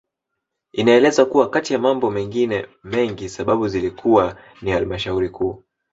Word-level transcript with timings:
Inaelezwa 0.73 1.25
kuwa 1.25 1.49
kati 1.49 1.73
ya 1.73 1.79
mambo 1.79 2.11
mengine 2.11 2.65
mengi 2.83 3.29
sababu 3.29 3.67
zilikuwa 3.67 4.37
ni 4.61 4.71
halmashauri 4.71 5.29
Kuu 5.29 5.63